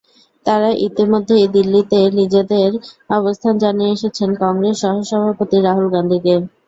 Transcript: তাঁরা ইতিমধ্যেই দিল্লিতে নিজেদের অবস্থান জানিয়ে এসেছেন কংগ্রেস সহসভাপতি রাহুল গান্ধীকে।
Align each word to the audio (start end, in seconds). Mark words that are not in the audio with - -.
তাঁরা 0.45 0.69
ইতিমধ্যেই 0.85 1.45
দিল্লিতে 1.55 1.99
নিজেদের 2.19 2.69
অবস্থান 3.13 3.53
জানিয়ে 3.63 3.93
এসেছেন 3.93 4.29
কংগ্রেস 4.41 4.75
সহসভাপতি 4.83 5.57
রাহুল 5.59 5.87
গান্ধীকে। 5.95 6.33